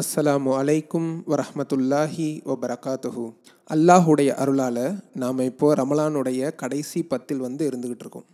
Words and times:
அஸ்ஸலாமு 0.00 0.50
அலைக்கும் 0.58 1.08
வரஹ்மத்துல்லாஹி 1.30 2.26
வபரகாத்துஹு 2.48 3.24
அல்லாஹுடைய 3.70 4.30
அருளால் 4.42 4.84
நாம் 5.22 5.40
இப்போது 5.48 5.76
ரமலானுடைய 5.80 6.50
கடைசி 6.62 7.00
பத்தில் 7.12 7.42
வந்து 7.46 7.62
இருந்துக்கிட்டு 7.70 8.04
இருக்கோம். 8.04 8.26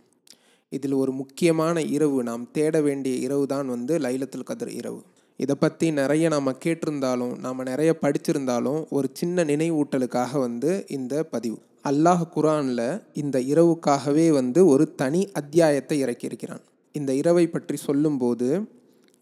இதில் 0.71 0.95
ஒரு 1.01 1.11
முக்கியமான 1.21 1.83
இரவு 1.95 2.19
நாம் 2.29 2.45
தேட 2.51 2.81
வேண்டிய 2.87 3.15
இரவு 3.25 3.45
தான் 3.53 3.67
வந்து 3.67 3.93
லைலத்துல் 4.05 4.47
கதிர் 4.51 4.71
இரவு. 4.79 5.01
இதை 5.39 5.55
பற்றி 5.63 5.89
நிறைய 5.91 6.29
நாம் 6.35 6.53
கேட்டிருந்தாலும் 6.65 7.33
நாம் 7.45 7.67
நிறைய 7.71 7.91
படிச்சிருந்தாலும் 8.03 8.79
ஒரு 8.89 9.09
சின்ன 9.13 9.45
நினைவூட்டலுக்காக 9.51 10.31
வந்து 10.39 10.71
இந்த 10.99 11.23
பதிவு. 11.33 11.59
அல்லாஹ் 11.91 12.25
குரானில் 12.35 12.87
இந்த 13.23 13.39
இரவுக்காகவே 13.53 14.27
வந்து 14.39 14.63
ஒரு 14.75 14.87
தனி 15.01 15.23
அத்தியாயத்தை 15.41 15.97
இறக்கியிருக்கிறான். 16.05 16.65
இந்த 16.95 17.11
இரவை 17.21 17.47
பற்றி 17.47 17.77
சொல்லும்போது 17.87 18.47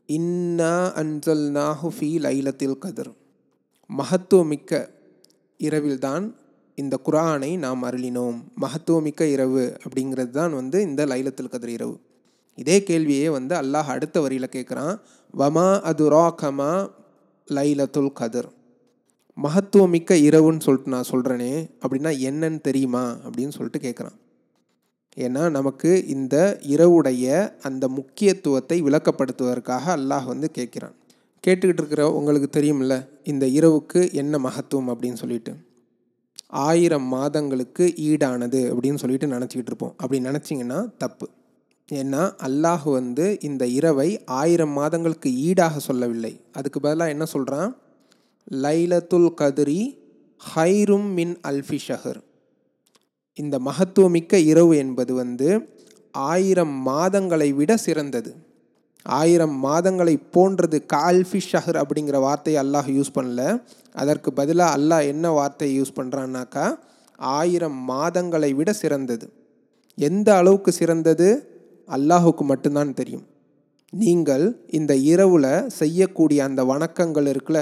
இன்னா 0.08 0.94
அன்சல் 0.96 1.46
நாஹுஃபி 1.52 2.20
லைலத்தில் 2.20 2.78
கதிர். 2.78 3.12
மகத்துவமிக்க 3.98 4.90
இரவில்தான் 5.58 6.36
இந்த 6.76 7.00
குரானை 7.06 7.58
நாம் 7.58 7.84
அருளினோம். 7.84 8.42
மகத்துவமிக்க 8.62 9.22
இரவு 9.22 9.78
அப்படிங்கிறது 9.84 10.30
தான் 10.30 10.54
வந்து 10.54 10.82
இந்த 10.82 11.06
லைலத்தில் 11.06 11.50
கதிர் 11.50 11.70
இரவு. 11.70 12.00
இதே 12.56 12.80
கேள்வியே 12.80 13.30
வந்து 13.30 13.56
அல்லாஹ் 13.56 13.94
அடுத்த 13.96 14.22
வரியில் 14.22 14.50
கேட்குறான் 14.56 15.00
வமா 15.38 15.82
அது 15.82 16.12
ராகமா 16.12 16.90
லைலத்துல் 17.52 18.14
கதிர்? 18.14 18.50
மகத்துவமிக்க 19.44 20.16
இரவுன்னு 20.16 20.60
சொல்லிட்டு 20.60 20.90
நான் 20.90 21.10
சொல்கிறேனே 21.12 21.70
அப்படின்னா 21.88 22.12
என்னன்னு 22.28 22.62
தெரியுமா 22.62 23.16
அப்படின்னு 23.16 23.50
சொல்லிட்டு 23.50 23.80
கேட்குறான் 23.80 24.24
ஏன்னா 25.16 25.50
நமக்கு 25.50 26.08
இந்த 26.08 26.60
இரவுடைய 26.68 27.54
அந்த 27.62 27.88
முக்கியத்துவத்தை 27.88 28.84
விளக்கப்படுத்துவதற்காக 28.84 29.96
அல்லாஹ் 29.98 30.26
வந்து 30.26 30.52
கேட்குறான். 30.58 30.96
கேட்டுக்கிட்டு 31.48 31.82
இருக்கிற 31.82 32.14
உங்களுக்கு 32.14 32.60
தெரியும்ல 32.60 33.08
இந்த 33.24 33.46
இரவுக்கு 33.46 34.14
என்ன 34.14 34.38
மகத்துவம் 34.38 34.90
அப்படின்னு 34.90 35.14
சொல்லிட்டு. 35.14 35.54
ஆயிரம் 36.48 37.04
மாதங்களுக்கு 37.04 37.94
ஈடானது 37.98 38.60
அப்படின்னு 38.74 38.96
சொல்லிட்டு 38.96 39.28
நினச்சிக்கிட்டு 39.28 39.72
இருப்போம். 39.72 39.94
அப்படி 39.98 40.24
நினச்சிங்கன்னா 40.24 40.90
தப்பு. 40.98 41.30
ஏன்னா 41.92 42.34
அல்லாஹ் 42.44 42.92
வந்து 42.92 43.38
இந்த 43.42 43.68
இரவை 43.68 44.26
ஆயிரம் 44.26 44.70
மாதங்களுக்கு 44.70 45.36
ஈடாக 45.36 45.80
சொல்லவில்லை. 45.80 46.42
அதுக்கு 46.52 46.80
பதிலாக 46.80 47.12
என்ன 47.12 47.26
சொல்கிறான் 47.26 47.78
லைலத்துல் 48.52 49.30
கதிரி 49.42 49.98
ஹைரும் 50.56 51.14
மின் 51.14 51.38
அல்ஃபி 51.48 51.80
ஷஹர். 51.88 52.22
இந்த 53.44 53.56
மகத்துவமிக்க 53.68 54.34
இரவு 54.52 54.74
என்பது 54.84 55.14
வந்து 55.22 55.48
ஆயிரம் 56.34 56.76
மாதங்களை 56.88 57.48
விட 57.60 57.72
சிறந்தது. 57.86 58.32
ஆயிரம் 59.06 59.56
மாதங்களை 59.66 60.14
போன்றது 60.36 60.78
கால்ஃபி 60.94 61.40
ஷஹர் 61.52 61.80
அப்படிங்கிற 61.82 62.20
வார்த்தையை 62.28 62.60
அல்லாஹ் 62.64 62.90
யூஸ் 62.98 63.16
பண்ணல. 63.18 63.42
அதற்கு 64.02 64.30
பதிலாக 64.40 64.76
அல்லாஹ் 64.78 65.08
என்ன 65.14 65.26
வார்த்தையை 65.40 65.74
யூஸ் 65.80 65.98
பண்ணுறான்னாக்கா 66.00 66.66
ஆயிரம் 67.40 67.78
மாதங்களை 67.92 68.52
விட 68.60 68.70
சிறந்தது. 68.84 69.28
எந்த 69.98 70.30
அளவுக்கு 70.40 70.72
சிறந்தது? 70.82 71.28
அல்லாஹுக்கு 71.90 72.44
மட்டும்தான் 72.52 72.98
தெரியும். 73.00 73.26
நீங்கள் 73.94 74.46
இந்த 74.80 74.94
இரவில் 75.12 75.52
செய்யக்கூடிய 75.82 76.40
அந்த 76.50 76.62
வணக்கங்கள் 76.72 77.28
இருக்குல்ல 77.34 77.62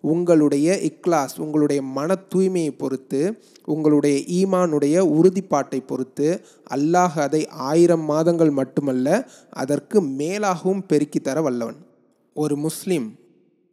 உங்களுடைய 0.00 0.78
இக்லாஸ் 0.90 1.34
உங்களுடைய 1.38 1.82
மன 1.82 2.18
தூய்மையை 2.34 2.70
பொறுத்து 2.78 3.40
உங்களுடைய 3.64 4.16
ஈமானுடைய 4.38 4.96
உறுதிப்பாட்டை 4.98 5.80
பொறுத்து 5.86 6.40
அல்லாஹ் 6.74 7.16
அதை 7.20 7.46
ஆயிரம் 7.48 8.00
மாதங்கள் 8.00 8.50
மட்டுமல்ல 8.50 9.28
அதற்கு 9.50 10.02
மேலாகவும் 10.02 10.82
பெருக்கி 10.86 11.20
தர 11.20 11.40
வல்லவன். 11.42 11.76
ஒரு 12.34 12.56
முஸ்லீம் 12.56 13.14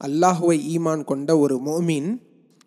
அல்லாஹுவை 0.03 0.57
ஈமான் 0.75 1.03
கொண்ட 1.03 1.38
ஒரு 1.38 1.59
மோமின் 1.66 2.21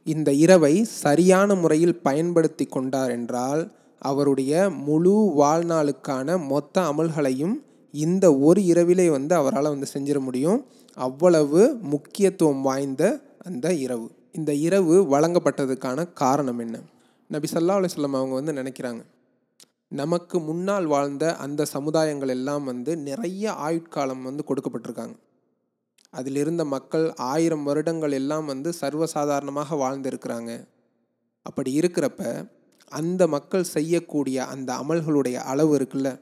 இந்த 0.05 0.33
இரவை 0.33 0.84
சரியான 0.84 1.55
முறையில் 1.55 2.01
பயன்படுத்தி 2.03 2.65
கொண்டார் 2.65 3.11
என்றால் 3.11 3.75
அவருடைய 3.99 4.71
முழு 4.71 5.15
வாழ்நாளுக்கான 5.39 6.47
மொத்த 6.47 6.81
அமல்களையும் 6.81 7.55
இந்த 7.91 8.38
ஒரு 8.38 8.65
இரவிலே 8.65 9.11
வந்து 9.11 9.34
அவரால் 9.34 9.69
வந்து 9.69 9.87
செஞ்சிட 9.94 10.21
முடியும். 10.21 10.65
அவ்வளவு 10.94 11.77
முக்கியத்துவம் 11.83 12.62
வாய்ந்த 12.62 13.21
அந்த 13.47 13.75
இரவு. 13.75 14.11
இந்த 14.33 14.55
இரவு 14.55 15.19
வழங்கப்பட்டதுக்கான 15.19 16.12
காரணம் 16.12 16.59
என்ன? 16.59 16.81
நபி 17.29 17.49
சல்லா 17.53 17.77
அலுவலம் 17.77 18.17
அவங்க 18.17 18.34
வந்து 18.34 18.53
நினைக்கிறாங்க. 18.53 19.03
நமக்கு 19.89 20.41
முன்னால் 20.41 20.87
வாழ்ந்த 20.87 21.37
அந்த 21.37 21.65
சமுதாயங்கள் 21.73 22.29
எல்லாம் 22.29 22.65
வந்து 22.65 22.97
நிறைய 22.97 23.51
ஆயுட்காலம் 23.51 24.23
வந்து 24.23 24.45
கொடுக்கப்பட்டிருக்காங்க. 24.49 25.17
அதில் 26.11 26.37
இருந்த 26.37 26.65
மக்கள் 26.65 27.15
ஆயிரம் 27.15 27.62
வருடங்கள் 27.62 28.12
எல்லாம் 28.12 28.47
வந்து 28.47 28.73
சர்வசாதாரணமாக 28.81 29.71
வாழ்ந்திருக்கிறாங்க. 29.71 30.67
அப்படி 31.43 31.79
இருக்கிறப்ப 31.79 32.49
அந்த 32.89 33.27
மக்கள் 33.27 33.65
செய்யக்கூடிய 33.65 34.45
அந்த 34.45 34.75
அமல்களுடைய 34.75 35.35
அளவு 35.35 35.79
இருக்குல்ல? 35.79 36.21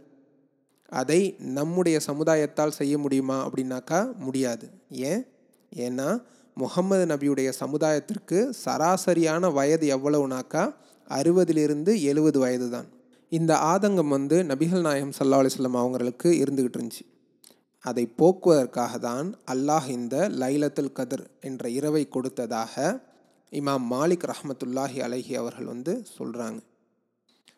அதை 0.89 1.34
நம்முடைய 1.39 2.01
சமுதாயத்தால் 2.07 2.77
செய்ய 2.81 2.99
முடியுமா 2.99 3.51
அப்படின்னாக்கா 3.51 4.15
முடியாது. 4.15 4.71
ஏன்? 4.89 5.27
ஏன்னா 5.77 6.23
முகமது 6.56 7.06
நபியுடைய 7.06 7.53
சமுதாயத்திற்கு 7.60 8.53
சராசரியான 8.65 9.53
வயது 9.53 9.87
எவ்வளவுனாக்கா 9.97 10.75
அறுபதிலிருந்து 11.10 12.03
எழுபது 12.03 12.38
வயது 12.38 12.70
தான் 12.70 12.88
இந்த 13.32 13.56
ஆதங்கம் 13.56 14.09
வந்து 14.09 14.44
நபிகள் 14.44 14.81
நாயகம் 14.81 15.15
சல்லா 15.19 15.38
அலிஸ்லாம் 15.42 15.81
அவங்களுக்கு 15.81 16.28
இருந்துக்கிட்டு 16.31 16.78
இருந்துச்சு. 16.78 17.04
அதை 17.81 18.04
போக்குவதற்காக 18.19 18.98
தான் 18.98 19.38
அல்லாஹ் 19.53 19.88
இந்த 19.88 20.28
லைலத்துல் 20.28 20.92
கதிர் 20.92 21.31
என்ற 21.41 21.69
இரவை 21.69 22.09
கொடுத்ததாக 22.09 23.03
இமாம் 23.53 23.84
மாலிக் 23.91 24.28
ரஹமத்துல்லாஹி 24.32 25.00
அலஹி 25.00 25.34
அவர்கள் 25.36 25.65
வந்து 25.65 26.04
சொல்கிறாங்க 26.19 26.60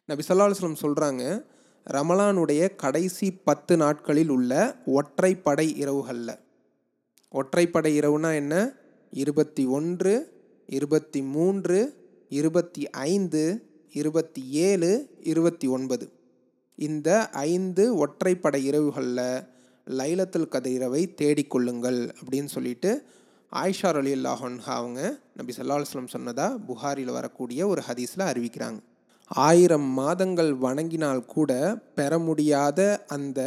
நபி 0.06 0.22
சொல்லா 0.28 0.46
அலுவலம் 0.46 0.82
சொல்கிறாங்க 0.82 1.22
ரமலானுடைய 1.86 2.76
கடைசி 2.76 3.32
பத்து 3.32 3.76
நாட்களில் 3.76 4.28
உள்ள 4.28 4.76
ஒற்றைப்படை 4.86 5.66
இரவுகளில். 5.82 6.34
ஒற்றைப்படை 7.34 7.92
இரவுனா 8.00 8.34
என்ன? 8.34 8.85
இருபத்தி 9.22 9.64
ஒன்று 9.76 10.12
இருபத்தி 10.68 11.20
மூன்று 11.34 11.78
இருபத்தி 12.38 12.82
ஐந்து 13.12 13.42
இருபத்தி 14.00 14.42
ஏழு 14.68 14.90
இருபத்தி 15.32 15.66
ஒன்பது. 15.66 16.06
இந்த 16.78 17.08
ஐந்து 17.52 17.84
ஒற்றைப்படை 18.04 18.60
இரவுகளில் 18.70 19.22
லைலத்துல் 19.86 20.50
கதிரவை 20.54 21.02
தேடிக்கொள்ளுங்கள் 21.20 22.00
அப்படின்னு 22.18 22.50
சொல்லிட்டு 22.56 22.90
ஆயிஷார் 23.52 23.98
அலி 24.00 24.12
அல்லாஹன்ஹா 24.16 24.74
அவங்க 24.80 25.00
நபி 25.38 25.54
சல்லா 25.56 25.78
அலுவலம் 25.78 26.14
சொன்னதாக 26.16 26.58
புகாரில் 26.68 27.16
வரக்கூடிய 27.18 27.60
ஒரு 27.68 27.82
ஹதீஸில் 27.88 28.28
அறிவிக்கிறாங்க. 28.30 28.78
ஆயிரம் 29.30 29.88
மாதங்கள் 30.00 30.52
வணங்கினால் 30.66 31.24
கூட 31.26 31.50
பெற 31.98 32.18
முடியாத 32.18 32.80
அந்த 33.16 33.40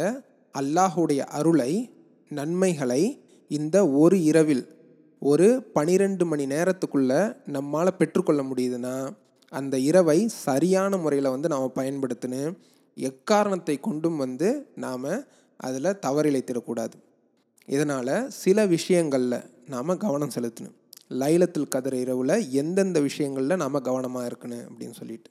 அல்லாஹுடைய 0.54 1.20
அருளை 1.38 1.72
நன்மைகளை 2.30 3.02
இந்த 3.50 3.76
ஒரு 4.02 4.16
இரவில் 4.22 4.64
ஒரு 5.22 5.46
பனிரெண்டு 5.72 6.24
மணி 6.26 6.44
நேரத்துக்குள்ளே 6.46 7.20
நம்மால் 7.46 7.98
பெற்றுக்கொள்ள 7.98 8.42
முடியுதுன்னா 8.42 8.94
அந்த 9.52 9.78
இரவை 9.78 10.18
சரியான 10.28 10.96
முறையில் 10.96 11.32
வந்து 11.34 11.48
நாம் 11.48 11.74
பயன்படுத்தினு 11.74 12.40
எக்காரணத்தை 12.96 13.76
கொண்டும் 13.80 14.16
வந்து 14.16 14.48
நாம் 14.84 15.08
அதில் 15.60 15.98
தவறிழைத்திடக்கூடாது 16.06 16.96
இதனால் 17.68 18.14
சில 18.42 18.66
விஷயங்களில் 18.66 19.36
நாம் 19.66 19.92
கவனம் 19.96 20.34
செலுத்தணும். 20.34 20.76
லைலத்தில் 21.20 21.70
கதிர 21.74 21.94
இரவில் 22.04 22.34
எந்தெந்த 22.50 22.98
விஷயங்களில் 23.00 23.56
நாம் 23.56 23.84
கவனமாக 23.88 24.28
இருக்கணும் 24.30 24.64
அப்படின்னு 24.68 24.96
சொல்லிட்டு. 25.00 25.30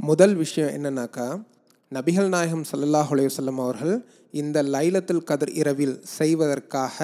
முதல் 0.00 0.34
விஷயம் 0.34 0.72
என்னன்னாக்கா 0.76 1.26
நபிகள் 1.92 2.28
நாயகம் 2.28 2.64
சல்லாஹ் 2.72 3.10
அலையுசல்லம் 3.14 3.60
அவர்கள் 3.64 3.94
இந்த 4.34 4.58
லைலத்தில் 4.74 5.22
கதிர் 5.22 5.52
இரவில் 5.52 5.96
செய்வதற்காக 6.18 6.98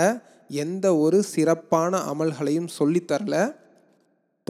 எந்த 0.49 0.97
ஒரு 0.97 1.23
சிறப்பான 1.23 1.99
அமல்களையும் 1.99 2.69
சொல்லித்தரல 2.79 3.55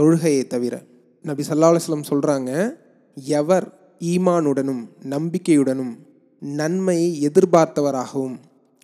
தொழுகையை 0.00 0.46
தவிர. 0.46 0.82
நபி 1.22 1.42
சல்லா 1.42 1.68
அலுவலம் 1.68 2.10
சொல்கிறாங்க 2.10 2.78
எவர் 3.16 3.72
ஈமானுடனும் 4.00 4.88
நம்பிக்கையுடனும் 5.08 5.98
நன்மையை 6.40 7.20
எதிர்பார்த்தவராகவும் 7.20 8.38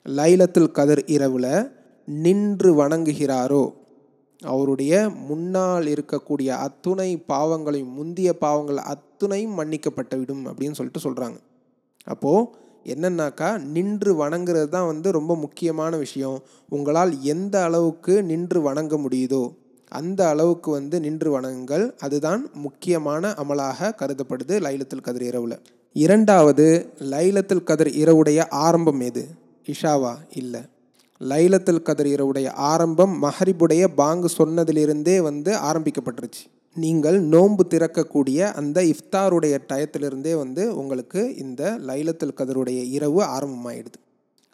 லைலத்துல் 0.07 0.71
கதிர் 0.71 1.05
இரவில் 1.07 1.71
நின்று 2.05 2.75
வணங்குகிறாரோ 2.75 3.75
அவருடைய 4.43 5.11
முன்னால் 5.11 5.87
இருக்கக்கூடிய 5.87 6.49
அத்துணை 6.49 7.17
பாவங்களையும் 7.27 7.93
முந்திய 7.93 8.33
பாவங்கள் 8.33 8.77
அத்துணையும் 8.77 9.59
மன்னிக்கப்பட்டுவிடும் 9.59 10.45
அப்படின்னு 10.47 10.73
சொல்லிட்டு 10.73 11.11
சொல்கிறாங்க 11.11 11.39
அப்போது 12.05 12.49
என்னன்னாக்கா 12.85 13.65
நின்று 13.65 14.29
வணங்குறது 14.29 14.69
தான் 14.69 14.87
வந்து 14.87 15.13
ரொம்ப 15.13 15.37
முக்கியமான 15.37 15.97
விஷயம். 15.97 16.43
உங்களால் 16.69 17.23
எந்த 17.23 17.65
அளவுக்கு 17.65 18.23
நின்று 18.23 18.61
வணங்க 18.61 18.97
முடியுதோ 18.97 19.61
அந்த 19.89 20.29
அளவுக்கு 20.29 20.71
வந்து 20.71 21.01
நின்று 21.01 21.41
வணங்குங்கள். 21.41 21.93
அதுதான் 21.99 22.51
முக்கியமான 22.53 23.31
அமலாக 23.31 23.93
கருதப்படுது 23.97 24.61
லைலத்தில் 24.61 25.01
கதிர் 25.01 25.23
இரவில். 25.23 25.59
இரண்டாவது 25.93 26.93
லைலத்தில் 26.99 27.65
கதிர் 27.65 27.89
இரவுடைய 27.89 28.49
ஆரம்பம் 28.49 29.01
எது? 29.01 29.27
இஷாவா? 29.67 30.15
இல்லை. 30.31 30.61
லைலத்தில் 31.21 31.83
கதிர் 31.83 32.07
இரவுடைய 32.07 32.53
ஆரம்பம் 32.53 33.23
மஹரிபுடைய 33.23 33.87
பாங்கு 33.95 34.29
சொன்னதிலிருந்தே 34.39 35.23
வந்து 35.23 35.57
ஆரம்பிக்கப்பட்டுருச்சு. 35.57 36.62
நீங்கள் 36.77 37.19
நோன்பு 37.21 37.65
திறக்கக்கூடிய 37.71 38.39
அந்த 38.61 38.79
இஃப்தாருடைய 38.83 39.55
டயத்திலிருந்தே 39.71 40.33
வந்து 40.37 40.63
உங்களுக்கு 40.77 41.37
இந்த 41.37 41.63
லைலத்துல் 41.89 42.39
கதருடைய 42.39 42.81
இரவு 42.97 43.21
ஆரம்பமாயிடுது. 43.37 43.99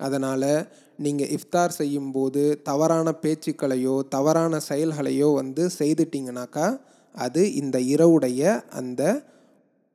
அதனால் 0.00 0.50
நீங்கள் 0.96 1.32
இஃப்தார் 1.36 1.76
செய்யும்போது 1.80 2.42
தவறான 2.62 3.08
பேச்சுக்களையோ 3.22 3.94
தவறான 4.08 4.60
செயல்களையோ 4.68 5.28
வந்து 5.34 5.64
செய்துட்டிங்கனாக்கா 5.78 6.66
அது 7.14 7.42
இந்த 7.54 7.78
இரவுடைய 7.94 8.42
அந்த 8.80 9.02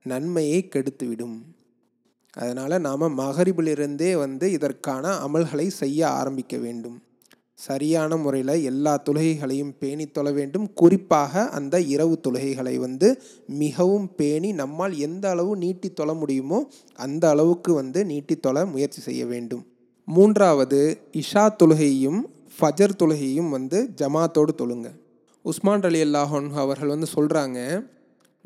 நன்மையை 0.05 0.69
கெடுத்துவிடும். 0.75 1.37
அதனால் 2.33 2.83
நாம் 2.87 3.17
மகரிபிலிருந்தே 3.19 4.11
வந்து 4.17 4.45
இதற்கான 4.51 5.05
அமல்களை 5.27 5.67
செய்ய 5.81 5.99
ஆரம்பிக்க 6.19 6.57
வேண்டும். 6.57 6.97
சரியான 7.67 8.17
முறையில் 8.23 8.55
எல்லா 8.71 8.93
தொழுகைகளையும் 9.07 9.73
பேணி 9.81 10.05
தொழ 10.15 10.27
வேண்டும். 10.37 10.65
குறிப்பாக 10.81 11.43
அந்த 11.57 11.75
இரவு 11.93 12.15
தொழுகைகளை 12.25 12.75
வந்து 12.85 13.09
மிகவும் 13.61 14.07
பேணி 14.15 14.51
நம்மால் 14.61 14.95
எந்த 15.07 15.25
அளவு 15.33 15.53
நீட்டி 15.63 15.91
தொழ 15.99 16.13
முடியுமோ 16.21 16.59
அந்த 17.05 17.23
அளவுக்கு 17.33 17.73
வந்து 17.81 18.01
நீட்டி 18.11 18.37
தொழ 18.47 18.65
முயற்சி 18.73 19.01
செய்ய 19.07 19.23
வேண்டும். 19.25 19.63
மூன்றாவது 20.07 20.81
இஷா 21.21 21.45
தொழுகையும் 21.61 22.21
ஃபஜர் 22.57 22.99
தொழுகையும் 23.01 23.49
வந்து 23.49 23.79
ஜமாத்தோடு 24.01 24.53
தொழுங்க. 24.61 24.89
உஸ்மான் 25.45 25.85
அலி 25.87 26.01
அல்லாஹன் 26.03 26.49
அவர்கள் 26.63 26.93
வந்து 26.95 27.07
சொல்கிறாங்க 27.15 27.59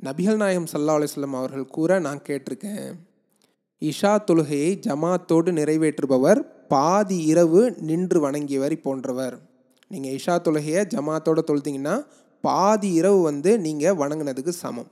நபிகள் 0.06 0.40
நாயகம் 0.42 0.72
சல்லா 0.72 0.96
அலுவலம் 0.98 1.38
அவர்கள் 1.40 1.66
கூற 1.76 2.00
நான் 2.06 2.26
கேட்டிருக்கேன் 2.28 2.88
இஷா 3.82 4.12
தொழுகையை 4.28 4.70
ஜமாத்தோடு 4.86 5.50
நிறைவேற்றுபவர் 5.52 6.40
பாதி 6.68 7.18
இரவு 7.24 7.62
நின்று 7.80 8.20
வணங்கியவர் 8.20 8.76
போன்றவர் 8.82 9.36
நீங்கள் 9.92 10.16
இஷா 10.18 10.36
தொழுகையை 10.46 10.82
ஜமாத்தோடு 10.94 11.42
தொழுதிங்கன்னா 11.50 11.96
பாதி 12.44 12.90
இரவு 12.94 13.20
வந்து 13.22 13.60
நீங்கள் 13.60 13.96
வணங்கினதுக்கு 13.96 14.54
சமம். 14.64 14.90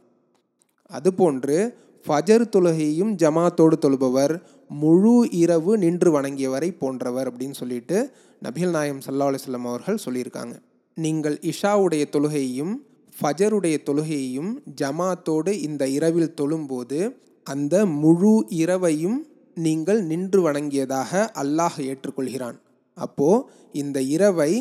அதுபோன்று 0.91 1.57
ஃபஜர் 2.05 2.45
தொழுகையும் 2.55 3.11
ஜமாத்தோடு 3.21 3.75
தொழுபவர் 3.85 4.35
முழு 4.81 5.29
இரவு 5.31 5.77
நின்று 5.77 6.21
வணங்கியவரை 6.21 6.69
போன்றவர் 6.77 7.27
அப்படின்னு 7.31 7.57
சொல்லிட்டு 7.61 7.97
நபிகள் 8.41 8.75
நாயம் 8.77 9.01
சல்லா 9.05 9.27
அலுவலம் 9.29 9.67
அவர்கள் 9.71 10.03
சொல்லியிருக்காங்க. 10.05 10.55
நீங்கள் 10.93 11.37
இஷாவுடைய 11.51 12.03
தொழுகையையும் 12.15 12.73
ஃபஜருடைய 13.13 13.75
தொழுகையையும் 13.89 14.51
ஜமாத்தோடு 14.81 15.51
இந்த 15.67 15.87
இரவில் 15.87 16.35
தொழும்போது 16.41 16.99
அந்த 17.47 17.75
முழு 17.86 18.33
இரவையும் 18.62 19.18
நீங்கள் 19.65 20.01
நின்று 20.03 20.39
வணங்கியதாக 20.47 21.12
அல்லாஹ் 21.42 21.77
ஏற்றுக்கொள்கிறான். 21.89 22.57
அப்போது 22.97 23.45
இந்த 23.71 23.97
இரவை 24.15 24.51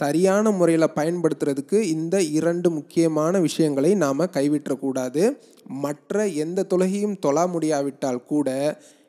சரியான 0.00 0.50
முறையில் 0.50 0.94
பயன்படுத்துறதுக்கு 0.96 1.78
இந்த 1.94 2.16
இரண்டு 2.38 2.68
முக்கியமான 2.70 3.40
விஷயங்களை 3.40 3.90
நாம் 3.94 4.32
கைவிட்டக்கூடாது. 4.36 5.22
மற்ற 5.84 6.26
எந்த 6.44 6.66
தொழுகையும் 6.72 7.18
தொழ 7.18 7.46
முடியாவிட்டால் 7.46 8.24
கூட 8.24 8.48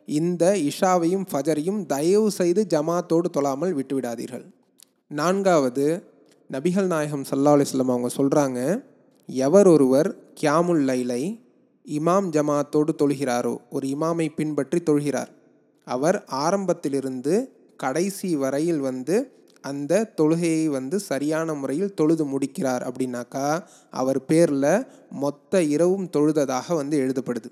இந்த 0.05 0.43
இஷாவையும் 0.69 1.25
ஃபஜரையும் 1.31 1.79
தயவு 1.85 2.27
செய்து 2.31 2.63
ஜமாத்தோடு 2.73 3.29
தொழாமல் 3.37 3.73
விட்டுவிடாதீர்கள். 3.79 4.45
நான்காவது 5.11 5.85
நபிகள் 6.49 6.87
நாயகம் 6.87 7.25
சல்லா 7.29 7.53
அலிஸ்லம் 7.57 7.91
அவங்க 7.93 8.09
சொல்கிறாங்க 8.17 8.59
எவர் 9.29 9.67
ஒருவர் 9.67 10.09
கியாமுல் 10.41 10.83
லைலை 10.89 11.23
இமாம் 11.87 12.29
ஜமாத்தோடு 12.29 12.89
தொழுகிறாரோ? 12.97 13.57
ஒரு 13.69 13.87
இமாமை 13.87 14.33
பின்பற்றி 14.35 14.81
தொழுகிறார். 14.85 15.27
அவர் 15.85 16.25
ஆரம்பத்திலிருந்து 16.25 17.51
கடைசி 17.77 18.35
வரையில் 18.35 18.79
வந்து 18.79 19.31
அந்த 19.61 20.13
தொழுகையை 20.17 20.65
வந்து 20.65 20.99
சரியான 20.99 21.53
முறையில் 21.53 21.93
தொழுது 21.93 22.25
முடிக்கிறார் 22.25 22.91
அப்படின்னாக்கா 22.91 23.63
அவர் 23.89 24.25
பேரில் 24.25 24.85
மொத்த 25.09 25.63
இரவும் 25.63 26.09
தொழுததாக 26.17 26.75
வந்து 26.75 26.99
எழுதப்படுது. 26.99 27.49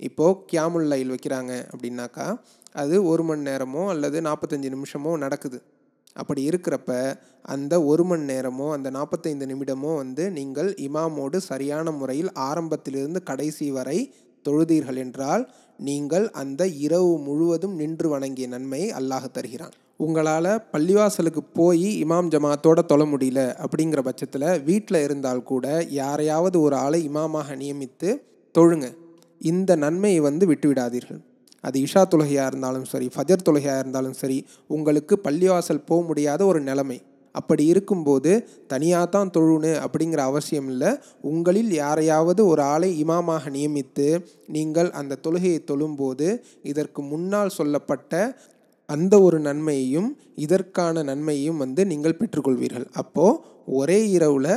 இப்போது 0.00 0.40
கியாமுல் 0.52 0.86
லைல் 0.86 1.10
வைக்கிறாங்க 1.10 1.68
அப்படின்னாக்கா 1.72 2.38
அது 2.72 3.04
ஒரு 3.04 3.22
மணி 3.22 3.50
நேரமோ 3.50 3.88
அல்லது 3.88 4.20
நாற்பத்தஞ்சு 4.20 4.72
நிமிஷமோ 4.74 5.16
நடக்குது. 5.16 5.62
அப்படி 6.16 6.42
இருக்கிறப்ப 6.48 6.90
அந்த 7.54 7.74
ஒரு 7.90 8.04
மணி 8.04 8.24
நேரமோ 8.32 8.66
அந்த 8.76 8.88
நாற்பத்தைந்து 8.96 9.46
நிமிடமோ 9.50 9.92
வந்து 9.96 10.24
நீங்கள் 10.38 10.70
இமாமோடு 10.86 11.38
சரியான 11.50 11.90
முறையில் 11.90 12.30
ஆரம்பத்திலிருந்து 12.48 13.22
கடைசி 13.22 13.68
வரை 13.70 13.98
தொழுதீர்கள் 14.44 15.00
என்றால் 15.04 15.44
நீங்கள் 15.78 16.26
அந்த 16.42 16.62
இரவு 16.86 17.12
முழுவதும் 17.26 17.74
நின்று 17.74 18.08
வணங்கிய 18.08 18.46
நன்மையை 18.48 18.88
அல்லாஹ் 18.98 19.32
தருகிறான். 19.36 19.74
உங்களால் 19.96 20.50
பள்ளிவாசலுக்கு 20.72 21.42
போய் 21.54 21.88
இமாம் 22.04 22.30
ஜமாத்தோட 22.34 22.80
தொழ 22.92 23.02
முடியல 23.04 23.40
அப்படிங்கிற 23.64 24.00
பட்சத்தில் 24.02 24.46
வீட்டில் 24.68 25.00
இருந்தால் 25.02 25.42
கூட 25.42 25.66
யாரையாவது 26.00 26.56
ஒரு 26.60 26.76
ஆளை 26.84 27.00
இமாமாக 27.08 27.56
நியமித்து 27.62 28.10
தொழுங்க. 28.54 28.86
இந்த 29.40 29.76
நன்மையை 29.84 30.20
வந்து 30.20 30.46
விட்டுவிடாதீர்கள். 30.46 31.20
அது 31.64 31.78
இஷா 31.86 32.02
தொழுகையாக 32.12 32.50
இருந்தாலும் 32.50 32.90
சரி 32.92 33.08
ஃபஜர் 33.14 33.46
தொழுகையாக 33.48 33.82
இருந்தாலும் 33.84 34.18
சரி 34.20 34.38
உங்களுக்கு 34.76 35.16
பள்ளிவாசல் 35.24 35.86
போக 35.86 36.00
முடியாத 36.10 36.40
ஒரு 36.44 36.60
நிலைமை. 36.60 36.98
அப்படி 37.34 37.64
இருக்கும்போது 37.72 38.32
தனியாக 38.72 39.06
தான் 39.06 39.30
தொழுணு 39.36 39.70
அப்படிங்கிற 39.84 40.20
அவசியம் 40.30 40.68
இல்லை. 40.72 40.90
உங்களில் 41.30 41.70
யாரையாவது 41.82 42.42
ஒரு 42.46 42.62
ஆளை 42.72 42.90
இமாமாக 43.04 43.50
நியமித்து 43.56 44.08
நீங்கள் 44.56 44.90
அந்த 45.00 45.18
தொழுகையை 45.26 45.60
தொழும்போது 45.70 46.28
இதற்கு 46.62 47.02
முன்னால் 47.02 47.56
சொல்லப்பட்ட 47.58 48.12
அந்த 48.94 49.14
ஒரு 49.26 49.38
நன்மையையும் 49.48 50.10
இதற்கான 50.44 51.02
நன்மையையும் 51.10 51.60
வந்து 51.64 51.82
நீங்கள் 51.92 52.18
பெற்றுக்கொள்வீர்கள். 52.20 52.86
அப்போது 53.02 53.40
ஒரே 53.78 53.98
இரவில் 54.16 54.54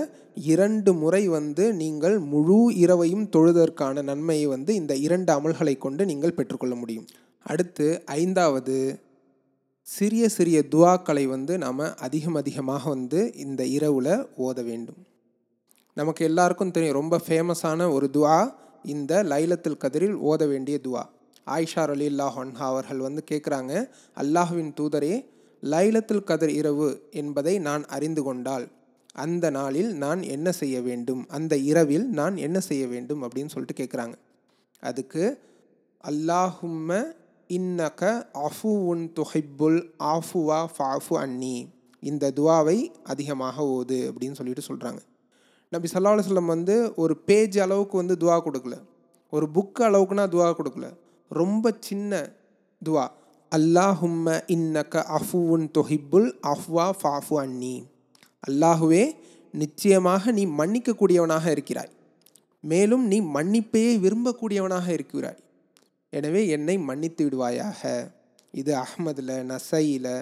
இரண்டு 0.51 0.91
முறை 1.01 1.23
வந்து 1.37 1.65
நீங்கள் 1.81 2.15
முழு 2.31 2.59
இரவையும் 2.83 3.25
தொழுதற்கான 3.35 4.01
நன்மையை 4.11 4.47
வந்து 4.53 4.71
இந்த 4.81 4.93
இரண்டு 5.05 5.31
அமல்களை 5.37 5.75
கொண்டு 5.85 6.05
நீங்கள் 6.11 6.37
பெற்றுக்கொள்ள 6.37 6.75
முடியும். 6.81 7.07
அடுத்து 7.45 7.87
ஐந்தாவது 8.21 8.75
சிறிய 9.87 10.23
சிறிய 10.35 10.59
துவாக்களை 10.73 11.25
வந்து 11.33 11.53
நாம் 11.63 11.81
அதிகம் 12.05 12.37
அதிகமாக 12.41 12.83
வந்து 12.95 13.19
இந்த 13.43 13.61
இரவில் 13.77 14.13
ஓத 14.45 14.57
வேண்டும். 14.69 14.99
நமக்கு 15.97 16.21
எல்லாருக்கும் 16.29 16.73
தெரியும் 16.75 16.99
ரொம்ப 17.01 17.15
ஃபேமஸான 17.25 17.89
ஒரு 17.95 18.07
துவா 18.15 18.37
இந்த 18.93 19.13
லைலத்தில் 19.31 19.81
கதிரில் 19.83 20.17
ஓத 20.29 20.41
வேண்டிய 20.53 20.77
துவா. 20.87 21.03
ஆயிஷா 21.47 21.83
அலி 21.89 22.07
அல்லாஹன்ஹா 22.09 22.65
அவர்கள் 22.73 22.97
வந்து 22.97 23.23
கேட்குறாங்க 23.31 23.91
அல்லாஹுவின் 24.17 24.71
தூதரே 24.79 25.13
லைலத்துல் 25.63 26.23
கதிர் 26.23 26.49
இரவு 26.49 27.07
என்பதை 27.11 27.59
நான் 27.59 27.85
அறிந்து 27.85 28.23
கொண்டால் 28.23 28.65
அந்த 29.13 29.49
நாளில் 29.49 29.91
நான் 29.95 30.21
என்ன 30.23 30.51
செய்ய 30.51 30.81
வேண்டும்? 30.81 31.27
அந்த 31.27 31.57
இரவில் 31.57 32.09
நான் 32.09 32.37
என்ன 32.37 32.59
செய்ய 32.59 32.87
வேண்டும்? 32.87 33.23
அப்படின்னு 33.23 33.45
சொல்லிட்டு 33.45 33.77
கேட்குறாங்க 33.81 34.15
அதுக்கு 34.79 35.39
அல்லாஹும்ம 36.03 37.13
இன்னக 37.49 38.01
அஃபுவுன் 38.33 39.03
துஹிப்புல் 39.19 39.79
ஆஃபுவா 39.99 40.59
ஃபாஃபு 40.77 41.15
அன்னி. 41.17 41.69
இந்த 41.99 42.31
துவாவை 42.31 42.91
அதிகமாக 43.03 43.63
ஓது 43.63 43.99
அப்படின்னு 44.09 44.31
சொல்லிட்டு 44.31 44.67
சொல்கிறாங்க 44.67 45.01
நபி 45.71 45.87
சல்லா 45.93 46.19
சொல்லம் 46.27 46.45
வந்து 46.45 46.93
ஒரு 46.95 47.17
பேஜ் 47.17 47.59
அளவுக்கு 47.59 47.97
வந்து 47.97 48.15
துவா 48.15 48.37
கொடுக்கல. 48.45 48.75
ஒரு 49.29 49.45
புக் 49.53 49.79
அளவுக்குனா 49.79 50.25
துவா 50.35 50.49
கொடுக்கல. 50.59 50.87
ரொம்ப 51.29 51.73
சின்ன 51.79 52.11
துவா. 52.85 53.05
அல்லாஹும்ம 53.51 54.27
இன்னக்க 54.47 55.03
அஃபுவுன் 55.17 55.65
தொஹிப்புல் 55.77 56.29
அஃப்வா 56.53 56.87
ஃபாஃபு 57.01 57.35
அன்னி. 57.43 57.85
அல்லாஹுவே 58.47 59.03
நிச்சயமாக 59.53 60.31
நீ 60.31 60.45
மன்னிக்கக்கூடியவனாக 60.45 61.45
இருக்கிறாய். 61.51 61.91
மேலும் 62.59 63.07
நீ 63.07 63.21
மன்னிப்பையே 63.21 63.91
விரும்பக்கூடியவனாக 64.05 64.87
இருக்கிறாய். 64.87 65.39
எனவே 66.09 66.47
என்னை 66.47 66.77
மன்னித்து 66.77 67.29
விடுவாயாக. 67.29 68.11
இது 68.51 68.71
அஹ்மதில் 68.75 69.43
நசையில் 69.43 70.13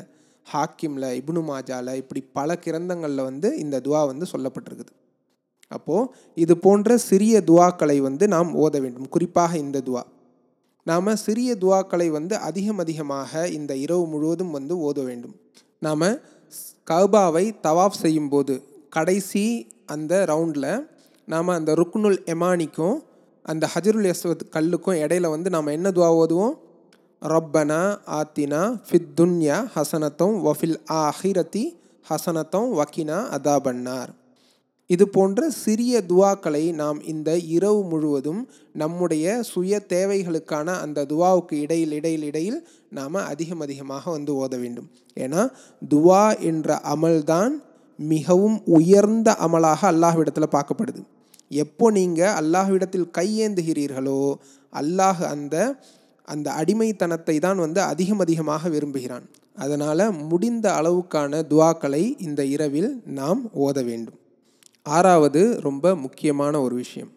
ஹாக்கிமில் 0.54 1.10
இப்னு 1.20 1.42
மாஜாவில் 1.50 1.96
இப்படி 1.96 2.22
பல 2.22 2.56
கிரந்தங்களில் 2.56 3.24
வந்து 3.24 3.58
இந்த 3.58 3.80
துவா 3.80 4.06
வந்து 4.08 4.26
சொல்லப்பட்டிருக்குது. 4.32 4.94
அப்போது 5.68 6.10
இது 6.36 6.58
போன்ற 6.58 6.98
சிறிய 6.98 7.42
துவாக்களை 7.42 7.98
வந்து 8.02 8.28
நாம் 8.28 8.56
ஓத 8.56 8.82
வேண்டும். 8.82 9.10
குறிப்பாக 9.10 9.58
இந்த 9.58 9.82
துவா. 9.82 10.04
நாம் 10.86 11.16
சிறிய 11.16 11.56
துவாக்களை 11.62 12.08
வந்து 12.10 12.38
அதிகம் 12.38 12.78
அதிகமாக 12.78 13.48
இந்த 13.48 13.76
இரவு 13.76 14.08
முழுவதும் 14.08 14.52
வந்து 14.52 14.92
ஓத 14.92 15.04
வேண்டும். 15.04 15.36
நாம் 15.80 16.02
கபாவை 16.90 17.46
தவாஃப் 17.64 18.02
செய்யும்போது 18.02 18.64
கடைசி 18.90 19.68
அந்த 19.86 20.26
ரவுண்டில் 20.28 20.88
நாம் 21.26 21.48
அந்த 21.48 21.74
ருக்னுல் 21.74 22.20
எமானிக்கும் 22.26 22.98
அந்த 23.44 23.70
ஹஜருல் 23.74 24.14
யஸ்வத் 24.14 24.46
கல்லுக்கும் 24.52 25.00
இடையில 25.06 25.30
வந்து 25.30 25.50
நாம் 25.50 25.66
என்ன 25.66 25.90
துவா 25.90 26.10
ஓதுவோம்? 26.22 26.56
ரப்பனா 27.22 27.82
ஆத்தினா 28.08 28.62
ஃபித் 28.90 29.14
துன்யா 29.18 29.58
ஹசனத்தம் 29.76 30.36
வஃபில் 30.46 30.78
ஆஹிரத்தி 30.92 31.64
ஹசனத்தம் 32.10 32.82
வக்கினா 32.82 33.18
அதாபன்னார். 33.38 34.12
இது 34.90 35.06
போன்ற 35.08 35.42
சிறிய 35.64 36.02
துவாக்களை 36.10 36.64
நாம் 36.80 36.98
இந்த 37.12 37.30
இரவு 37.56 37.82
முழுவதும் 37.92 38.42
நம்முடைய 38.82 39.36
சுய 39.52 39.80
தேவைகளுக்கான 39.94 40.68
அந்த 40.86 41.06
துவாவுக்கு 41.12 41.56
இடையில் 41.66 41.92
இடையில் 41.92 42.26
இடையில் 42.30 42.60
நாம் 42.98 43.20
அதிகம் 43.32 43.62
அதிகமாக 43.66 44.04
வந்து 44.12 44.32
ஓத 44.44 44.54
வேண்டும். 44.64 44.88
ஏன்னா 45.18 45.42
துவா 45.82 46.24
என்ற 46.50 46.76
அமல்தான் 46.94 47.54
மிகவும் 48.00 48.58
உயர்ந்த 48.78 49.30
அமலாக 49.46 49.82
அல்லாஹ்விடத்தில் 49.94 50.54
பார்க்கப்படுது. 50.56 51.02
எப்போ 51.64 51.86
நீங்கள் 52.00 52.36
அல்லாஹ்விடத்தில் 52.42 53.08
கையேந்துகிறீர்களோ 53.18 54.22
அல்லாஹ் 54.74 55.22
அந்த 55.34 55.56
அந்த 56.28 56.48
அடிமைத்தனத்தை 56.62 57.36
தான் 57.46 57.62
வந்து 57.66 57.80
அதிகம் 57.92 58.22
அதிகமாக 58.26 58.70
விரும்புகிறான். 58.76 59.26
அதனால் 59.64 60.04
முடிந்த 60.32 60.66
அளவுக்கான 60.80 61.42
துவாக்களை 61.52 62.04
இந்த 62.28 62.42
இரவில் 62.56 62.92
நாம் 63.20 63.42
ஓத 63.66 63.78
வேண்டும். 63.90 64.18
ஆறாவது 64.86 65.60
ரொம்ப 65.62 65.96
முக்கியமான 65.96 66.62
ஒரு 66.62 66.76
விஷயம். 66.76 67.12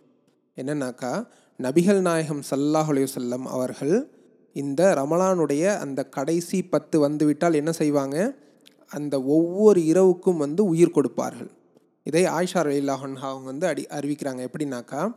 என்னன்னாக்கா 0.56 1.26
நபிகள் 1.62 2.00
நாயகம் 2.00 2.42
சல்லாஹ் 2.50 2.90
அலையுசல்லம் 2.90 3.42
அவர்கள் 3.42 4.10
இந்த 4.52 4.94
ரமலானுடைய 4.94 5.78
அந்த 5.78 6.04
கடைசி 6.04 6.64
பத்து 6.64 6.98
வந்துவிட்டால் 6.98 7.54
என்ன 7.54 7.72
செய்வாங்க? 7.72 8.36
அந்த 8.86 9.22
ஒவ்வொரு 9.22 9.84
இரவுக்கும் 9.84 10.36
வந்து 10.36 10.64
உயிர் 10.64 10.90
கொடுப்பார்கள். 10.90 11.50
இதை 12.02 12.24
ஆயிஷா 12.24 12.54
அலில்லாஹன் 12.54 13.16
அவங்க 13.16 13.44
வந்து 13.44 13.66
அடி 13.66 13.86
அறிவிக்கிறாங்க. 13.90 14.48
எப்படின்னாக்கா 14.48 15.14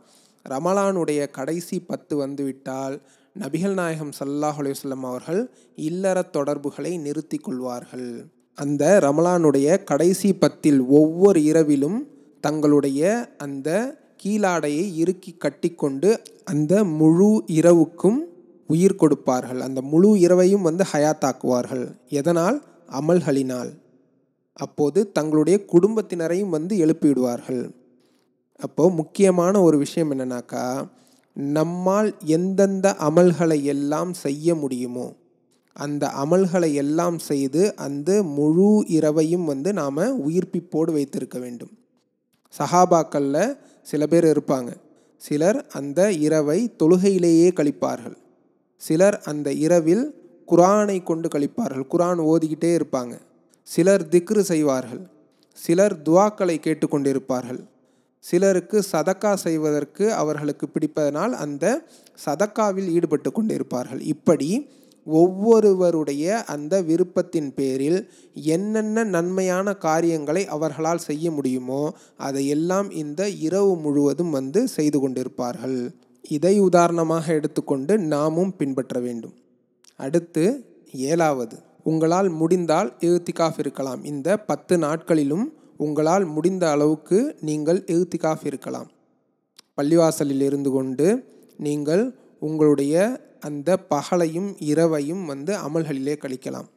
ரமலானுடைய 0.48 1.30
கடைசி 1.30 1.80
பத்து 1.80 2.16
வந்துவிட்டால் 2.16 3.00
நபிகள் 3.38 3.72
நாயகம் 3.72 4.10
சல்லாஹ் 4.24 4.74
செல்லம் 4.82 5.00
அவர்கள் 5.00 5.50
இல்லற 5.74 6.22
தொடர்புகளை 6.22 6.98
நிறுத்தி 6.98 7.38
கொள்வார்கள். 7.38 8.26
அந்த 8.54 8.98
ரமலானுடைய 9.02 9.84
கடைசி 9.84 10.34
பத்தில் 10.34 10.80
ஒவ்வொரு 10.80 11.42
இரவிலும் 11.42 12.18
தங்களுடைய 12.40 13.34
அந்த 13.38 13.98
கீழாடையை 14.24 14.94
இறுக்கி 14.94 15.32
கட்டிக்கொண்டு 15.32 16.20
அந்த 16.44 16.84
முழு 16.84 17.42
இரவுக்கும் 17.46 18.26
உயிர் 18.66 18.96
கொடுப்பார்கள். 18.96 19.60
அந்த 19.60 19.82
முழு 19.82 20.16
இரவையும் 20.16 20.60
வந்து 20.60 20.84
ஹயாத்தாக்குவார்கள். 20.92 21.84
எதனால்? 22.08 22.62
அமல்களினால். 23.00 23.70
அப்போது 24.52 25.12
தங்களுடைய 25.12 25.64
குடும்பத்தினரையும் 25.72 26.48
வந்து 26.48 26.76
எழுப்பிவிடுவார்கள். 26.78 27.70
அப்போது 28.58 28.94
முக்கியமான 28.94 29.62
ஒரு 29.62 29.78
விஷயம் 29.78 30.12
என்னன்னாக்கா 30.12 30.88
நம்மால் 31.34 32.14
எந்தெந்த 32.24 32.96
அமல்களை 32.98 33.62
எல்லாம் 33.62 34.12
செய்ய 34.14 34.54
முடியுமோ 34.54 35.14
அந்த 35.72 36.12
அமல்களை 36.18 36.72
எல்லாம் 36.72 37.18
செய்து 37.18 37.76
அந்த 37.76 38.22
முழு 38.22 38.84
இரவையும் 38.88 39.44
வந்து 39.44 39.72
நாம் 39.72 40.28
உயிர்ப்பிப்போடு 40.28 40.92
வைத்திருக்க 40.92 41.38
வேண்டும். 41.38 41.70
சஹாபாக்களில் 42.58 43.58
சில 43.82 44.06
பேர் 44.06 44.24
இருப்பாங்க. 44.24 44.70
சிலர் 45.16 45.66
அந்த 45.72 46.12
இரவை 46.12 46.72
தொழுகையிலேயே 46.78 47.48
கழிப்பார்கள். 47.54 48.16
சிலர் 48.76 49.20
அந்த 49.20 49.52
இரவில் 49.52 50.04
குரானை 50.48 51.02
கொண்டு 51.02 51.28
கழிப்பார்கள். 51.28 51.84
குரான் 51.90 52.20
ஓதிக்கிட்டே 52.30 52.80
இருப்பாங்க. 52.80 53.18
சிலர் 53.62 54.08
திக்ரு 54.08 54.40
செய்வார்கள். 54.40 55.02
சிலர் 55.52 56.02
துவாக்களை 56.02 56.56
கேட்டுக்கொண்டிருப்பார்கள். 56.60 57.60
சிலருக்கு 58.24 58.84
சதக்கா 58.92 59.34
செய்வதற்கு 59.34 60.12
அவர்களுக்கு 60.12 60.68
பிடிப்பதனால் 60.68 61.32
அந்த 61.32 61.82
சதக்காவில் 62.26 62.88
ஈடுபட்டு 62.88 63.30
கொண்டிருப்பார்கள் 63.30 64.00
இப்படி 64.00 64.70
ஒவ்வொருவருடைய 65.04 66.44
அந்த 66.44 66.82
விருப்பத்தின் 66.82 67.50
பேரில் 67.54 68.10
என்னென்ன 68.34 69.04
நன்மையான 69.04 69.74
காரியங்களை 69.74 70.46
அவர்களால் 70.46 70.98
செய்ய 70.98 71.30
முடியுமோ 71.30 71.92
அதையெல்லாம் 72.16 72.90
இந்த 72.90 73.28
இரவு 73.28 73.76
முழுவதும் 73.76 74.30
வந்து 74.30 74.68
செய்து 74.68 75.08
கொண்டிருப்பார்கள். 75.08 75.90
இதை 76.28 76.58
உதாரணமாக 76.58 77.32
எடுத்துக்கொண்டு 77.32 77.98
நாமும் 77.98 78.56
பின்பற்ற 78.56 79.00
வேண்டும். 79.00 79.34
அடுத்து 79.96 80.64
ஏழாவது. 80.92 81.58
உங்களால் 81.84 82.28
முடிந்தால் 82.28 82.92
எழுத்திகாஃப் 83.00 83.58
இருக்கலாம். 83.58 84.04
இந்த 84.04 84.36
பத்து 84.36 84.78
நாட்களிலும் 84.78 85.52
உங்களால் 85.76 86.24
முடிந்த 86.24 86.70
அளவுக்கு 86.70 87.36
நீங்கள் 87.40 87.84
எழுத்திக்காஃப் 87.86 88.44
இருக்கலாம். 88.44 88.88
பள்ளிவாசலில் 89.76 90.40
இருந்து 90.40 90.70
கொண்டு 90.70 91.24
நீங்கள் 91.56 92.14
உங்களுடைய 92.38 93.20
அந்த 93.40 93.78
பகலையும் 93.90 94.50
இரவையும் 94.72 95.24
வந்து 95.24 95.52
அமல்களிலே 95.56 96.14
கழிக்கலாம். 96.24 96.68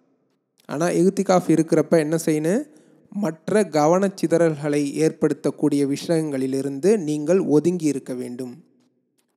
ஆனால் 0.70 0.94
எகுத்திகாஃப் 0.94 1.50
இருக்கிறப்ப 1.56 1.98
என்ன 1.98 2.18
செய்யணும் 2.26 2.64
மற்ற 3.10 3.62
கவனச்சிதறல்களை 3.62 4.84
ஏற்படுத்தக்கூடிய 5.04 5.96
விஷயங்களிலிருந்து 5.96 6.98
நீங்கள் 6.98 7.40
ஒதுங்கி 7.40 7.86
இருக்க 7.86 8.14
வேண்டும். 8.14 8.64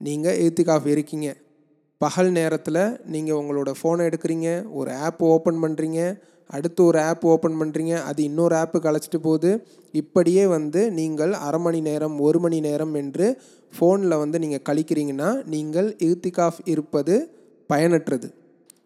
நீங்கள் 0.00 0.38
எகுத்திகாஃப் 0.38 0.86
இருக்கீங்க. 0.86 1.36
பகல் 1.98 2.30
நேரத்தில் 2.30 3.00
நீங்கள் 3.04 3.36
உங்களோட 3.36 3.70
ஃபோனை 3.82 4.04
எடுக்கிறீங்க 4.08 4.48
ஒரு 4.72 4.92
ஆப் 4.92 5.22
ஓப்பன் 5.24 5.62
பண்ணுறீங்க 5.62 6.00
அடுத்து 6.46 6.84
ஒரு 6.84 6.98
ஆப் 7.00 7.26
ஓப்பன் 7.26 7.60
பண்ணுறீங்க 7.60 8.02
அது 8.02 8.22
இன்னொரு 8.22 8.56
ஆப்புக்கு 8.56 8.90
அழைச்சிட்டு 8.90 9.18
போகுது. 9.22 9.66
இப்படியே 9.92 10.46
வந்து 10.46 10.92
நீங்கள் 10.92 11.32
அரை 11.32 11.60
மணி 11.60 11.80
நேரம் 11.80 12.18
ஒரு 12.18 12.40
மணி 12.40 12.60
நேரம் 12.60 12.94
என்று 12.94 13.40
ஃபோனில் 13.78 14.18
வந்து 14.18 14.38
நீங்கள் 14.38 14.66
கழிக்கிறீங்கன்னா 14.68 15.44
நீங்கள் 15.44 15.96
இர்த்திகாஃப் 15.98 16.60
இருப்பது 16.64 17.30
பயனற்றது. 17.72 18.28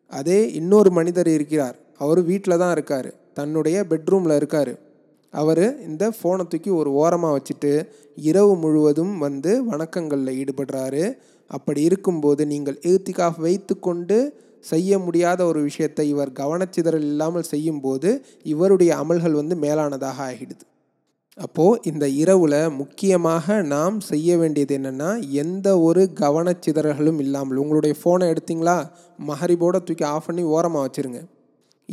அதே 0.07 0.53
இன்னொரு 0.53 0.91
மனிதர் 0.91 1.29
இருக்கிறார். 1.29 1.77
அவர் 1.99 2.23
வீட்டில் 2.23 2.59
தான் 2.59 2.73
இருக்கார். 2.73 3.15
தன்னுடைய 3.35 3.85
பெட்ரூமில் 3.91 4.37
இருக்கார். 4.37 4.79
அவர் 5.31 5.81
இந்த 5.87 6.13
ஃபோனை 6.23 6.49
தூக்கி 6.49 6.71
ஒரு 6.71 6.93
ஓரமாக 6.93 7.39
வச்சுட்டு 7.39 7.87
இரவு 8.17 8.57
முழுவதும் 8.57 9.19
வந்து 9.19 9.65
வணக்கங்களில் 9.65 10.39
ஈடுபடுறாரு. 10.41 11.17
அப்படி 11.47 11.83
இருக்கும்போது 11.83 12.47
நீங்கள் 12.47 12.79
இர்த்திகாஃப் 12.83 13.39
வைத்து 13.39 13.79
கொண்டு 13.79 14.35
செய்ய 14.61 14.99
முடியாத 14.99 15.45
ஒரு 15.45 15.61
விஷயத்தை 15.63 16.09
இவர் 16.09 16.33
கவனச்சிதறல் 16.33 17.07
இல்லாமல் 17.13 17.43
செய்யும்போது 17.43 18.27
இவருடைய 18.43 18.97
அமல்கள் 18.97 19.39
வந்து 19.41 19.57
மேலானதாக 19.57 20.19
ஆகிடுது. 20.29 20.65
அப்போது 21.39 21.81
இந்த 21.83 22.09
இரவில் 22.09 22.71
முக்கியமாக 22.71 23.63
நாம் 23.63 24.01
செய்ய 24.01 24.37
வேண்டியது 24.37 24.79
என்னென்னா 24.79 25.11
எந்த 25.31 25.69
ஒரு 25.79 26.11
கவனச்சிதறல்களும் 26.21 27.19
இல்லாமல் 27.19 27.57
உங்களுடைய 27.57 27.95
ஃபோனை 28.01 28.27
எடுத்தீங்களா? 28.33 28.79
மஹரிபோட 29.27 29.79
தூக்கி 29.85 30.05
ஆஃப் 30.05 30.27
பண்ணி 30.27 30.43
ஓரமாக 30.43 30.85
வச்சுருங்க. 30.87 31.21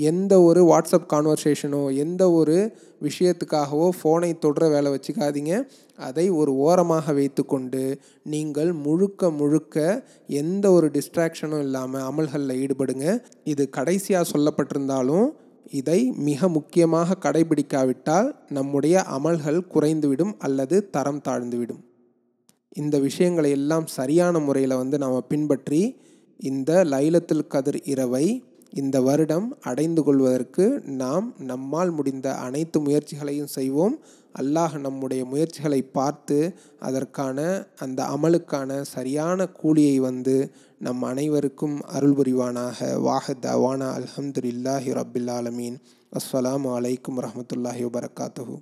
எந்த 0.06 0.34
ஒரு 0.42 0.62
வாட்ஸ்அப் 0.72 1.10
கான்வர்சேஷனோ 1.13 1.82
எந்த 1.96 2.24
ஒரு 2.32 2.56
விஷயத்துக்காகவோ 3.01 3.88
ஃபோனை 3.98 4.30
தொடுற 4.46 4.70
வேலை 4.70 4.89
வச்சுக்காதீங்க. 4.94 5.54
அதை 5.96 6.30
ஒரு 6.30 6.51
ஓரமாக 6.56 7.13
வைத்துக்கொண்டு 7.13 7.84
நீங்கள் 8.24 8.72
முழுக்க 8.74 9.30
முழுக்க 9.32 10.04
எந்த 10.27 10.66
ஒரு 10.72 10.88
டிஸ்ட்ராக்ஷனும் 10.88 11.60
இல்லாமல் 11.60 12.01
அமல்களில் 12.01 12.60
ஈடுபடுங்க. 12.63 13.06
இது 13.44 13.70
கடைசியாக 13.70 14.30
சொல்லப்பட்டிருந்தாலும் 14.34 15.27
இதை 15.72 16.00
மிக 16.27 16.48
முக்கியமாக 16.48 17.18
கடைபிடிக்காவிட்டால் 17.25 18.27
நம்முடைய 18.50 18.98
அமல்கள் 19.18 19.60
குறைந்துவிடும் 19.74 20.34
அல்லது 20.38 20.89
தரம் 20.89 21.24
தாழ்ந்துவிடும். 21.27 21.82
இந்த 22.70 22.96
விஷயங்களை 23.00 23.51
எல்லாம் 23.51 23.88
சரியான 23.88 24.39
முறையில் 24.39 24.75
வந்து 24.75 24.98
நாம் 24.98 25.27
பின்பற்றி 25.27 25.82
இந்த 26.39 26.72
லைலத்தில் 26.84 27.48
கதிர் 27.48 27.80
இரவை 27.84 28.25
இந்த 28.72 29.02
வருடம் 29.02 29.58
அடைந்து 29.62 30.04
கொள்வதற்கு 30.04 30.82
நாம் 30.86 31.34
நம்மால் 31.40 31.92
முடிந்த 31.92 32.36
அனைத்து 32.36 32.80
முயற்சிகளையும் 32.80 33.48
செய்வோம். 33.48 34.00
அல்லாஹ் 34.40 34.80
நம்முடைய 34.80 35.26
முயற்சிகளை 35.26 35.82
பார்த்து 35.82 36.54
அதற்கான 36.80 37.68
அந்த 37.78 38.04
அமலுக்கான 38.04 38.82
சரியான 38.82 39.48
கூலியை 39.48 40.00
வந்து 40.00 40.52
நம் 40.80 41.02
அனைவருக்கும் 41.02 41.82
அருள் 41.82 42.14
புரிவானாக. 42.14 42.80
வாஹத் 42.80 43.46
அவானா 43.46 43.90
அலமதுல்லாஹி 43.98 44.92
ரபில் 44.92 45.32
ஆலமீன். 45.32 45.78
அஸ்ஸலாம் 46.12 46.66
அலைக்கும் 46.68 47.18
வரமத்துல்லாஹி 47.18 47.86
வபரகாத்துஹூ. 47.86 48.60